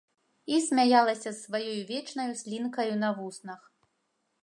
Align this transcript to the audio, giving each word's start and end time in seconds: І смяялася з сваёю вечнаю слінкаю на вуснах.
І 0.55 0.61
смяялася 0.67 1.27
з 1.27 1.35
сваёю 1.43 1.77
вечнаю 1.93 2.27
слінкаю 2.43 2.91
на 3.07 3.15
вуснах. 3.19 3.61